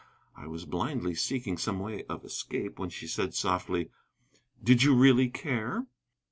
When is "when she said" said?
2.79-3.35